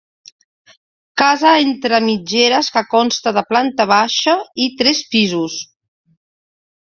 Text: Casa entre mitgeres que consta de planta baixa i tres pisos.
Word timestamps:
Casa 1.21 1.51
entre 1.65 1.99
mitgeres 2.05 2.71
que 2.77 2.83
consta 2.93 3.33
de 3.37 3.43
planta 3.51 3.87
baixa 3.93 4.35
i 4.67 4.67
tres 4.81 5.03
pisos. 5.15 5.59